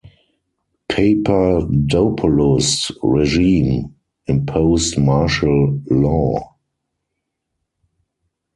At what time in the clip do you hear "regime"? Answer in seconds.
3.03-3.93